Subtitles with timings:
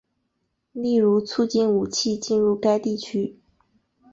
[0.71, 3.37] 例如促进武器进入该地区。